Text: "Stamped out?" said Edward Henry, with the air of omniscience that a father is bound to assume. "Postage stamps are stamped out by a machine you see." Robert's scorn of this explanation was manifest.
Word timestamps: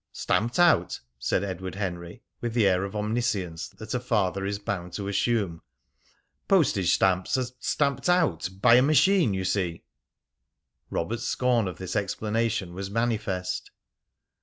"Stamped 0.13 0.57
out?" 0.57 0.99
said 1.19 1.43
Edward 1.43 1.75
Henry, 1.75 2.23
with 2.41 2.55
the 2.55 2.65
air 2.67 2.83
of 2.85 2.95
omniscience 2.95 3.67
that 3.69 3.93
a 3.93 3.99
father 3.99 4.47
is 4.47 4.57
bound 4.57 4.93
to 4.93 5.07
assume. 5.07 5.61
"Postage 6.47 6.95
stamps 6.95 7.37
are 7.37 7.45
stamped 7.59 8.09
out 8.09 8.49
by 8.63 8.73
a 8.77 8.81
machine 8.81 9.35
you 9.35 9.45
see." 9.45 9.83
Robert's 10.89 11.25
scorn 11.25 11.67
of 11.67 11.77
this 11.77 11.95
explanation 11.95 12.73
was 12.73 12.89
manifest. 12.89 13.69